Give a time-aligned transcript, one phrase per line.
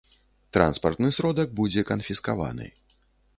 [0.55, 2.67] Транспартны сродак будзе канфіскаваны.